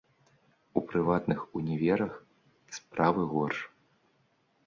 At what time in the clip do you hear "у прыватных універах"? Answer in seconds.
0.79-2.13